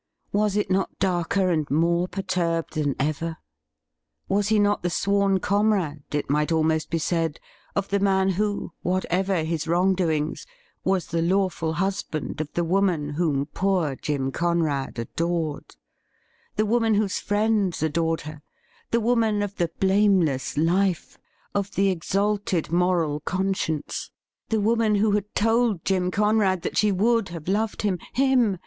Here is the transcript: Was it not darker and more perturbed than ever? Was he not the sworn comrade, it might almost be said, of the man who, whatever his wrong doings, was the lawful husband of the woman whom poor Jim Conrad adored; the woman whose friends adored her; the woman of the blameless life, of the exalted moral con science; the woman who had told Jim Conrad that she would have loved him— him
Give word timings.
Was 0.33 0.57
it 0.57 0.71
not 0.71 0.97
darker 0.97 1.51
and 1.51 1.69
more 1.69 2.07
perturbed 2.07 2.73
than 2.73 2.95
ever? 2.99 3.37
Was 4.27 4.47
he 4.47 4.57
not 4.57 4.81
the 4.81 4.89
sworn 4.89 5.39
comrade, 5.39 6.01
it 6.11 6.27
might 6.27 6.51
almost 6.51 6.89
be 6.89 6.97
said, 6.97 7.39
of 7.75 7.89
the 7.89 7.99
man 7.99 8.29
who, 8.29 8.71
whatever 8.81 9.43
his 9.43 9.67
wrong 9.67 9.93
doings, 9.93 10.47
was 10.83 11.05
the 11.05 11.21
lawful 11.21 11.73
husband 11.73 12.41
of 12.41 12.51
the 12.53 12.63
woman 12.63 13.09
whom 13.09 13.45
poor 13.45 13.95
Jim 13.95 14.31
Conrad 14.31 14.97
adored; 14.97 15.75
the 16.55 16.65
woman 16.65 16.95
whose 16.95 17.19
friends 17.19 17.83
adored 17.83 18.21
her; 18.21 18.41
the 18.89 18.99
woman 18.99 19.43
of 19.43 19.57
the 19.57 19.69
blameless 19.79 20.57
life, 20.57 21.19
of 21.53 21.75
the 21.75 21.89
exalted 21.91 22.71
moral 22.71 23.19
con 23.19 23.53
science; 23.53 24.09
the 24.49 24.59
woman 24.59 24.95
who 24.95 25.11
had 25.11 25.31
told 25.35 25.85
Jim 25.85 26.09
Conrad 26.09 26.63
that 26.63 26.75
she 26.77 26.91
would 26.91 27.29
have 27.29 27.47
loved 27.47 27.83
him— 27.83 27.99
him 28.13 28.57